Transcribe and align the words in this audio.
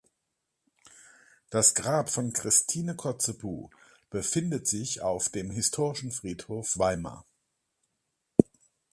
Das 1.51 1.75
Grab 1.75 2.09
von 2.09 2.33
Christine 2.33 2.95
Kotzebue 2.95 3.69
befindet 4.09 4.65
sich 4.65 5.01
auf 5.03 5.29
dem 5.29 5.51
Historischen 5.51 6.11
Friedhof 6.11 6.79
Weimar. 6.79 7.23